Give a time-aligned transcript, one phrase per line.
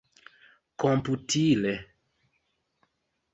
[0.79, 1.73] komputile